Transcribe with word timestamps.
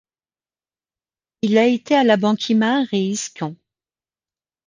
Il 1.43 1.59
a 1.59 1.67
été 1.67 1.93
à 1.95 2.03
la 2.03 2.17
banque 2.17 2.49
İmar 2.49 2.87
et 2.91 2.97
İskan. 3.11 3.55